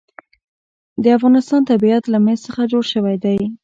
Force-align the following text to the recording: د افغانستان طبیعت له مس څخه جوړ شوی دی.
د 1.03 1.05
افغانستان 1.17 1.61
طبیعت 1.71 2.03
له 2.13 2.17
مس 2.25 2.39
څخه 2.47 2.61
جوړ 2.71 2.83
شوی 2.93 3.15
دی. 3.23 3.37